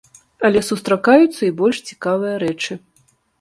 Але 0.47 0.61
сустракаюцца 0.69 1.37
і 1.49 1.51
больш 1.59 1.83
цікавыя 1.91 2.35
рэчы. 2.47 2.79